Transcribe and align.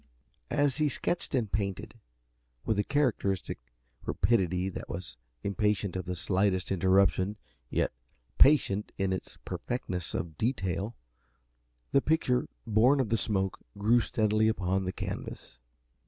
As 0.49 0.77
he 0.77 0.89
sketched 0.89 1.35
and 1.35 1.51
painted, 1.51 1.93
with 2.65 2.79
a 2.79 2.83
characteristic 2.83 3.59
rapidity 4.03 4.67
that 4.67 4.89
was 4.89 5.15
impatient 5.43 5.95
of 5.95 6.05
the 6.05 6.15
slightest 6.15 6.71
interruption 6.71 7.37
yet 7.69 7.91
patient 8.39 8.91
in 8.97 9.13
its 9.13 9.37
perfectness 9.45 10.15
of 10.15 10.39
detail, 10.39 10.95
the 11.91 12.01
picture 12.01 12.47
born 12.65 12.99
of 12.99 13.09
the 13.09 13.15
smoke 13.17 13.59
grew 13.77 13.99
steadily 13.99 14.47
upon 14.47 14.85
the 14.85 14.91
canvas. 14.91 15.61